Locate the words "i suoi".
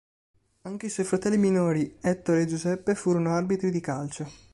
0.87-1.05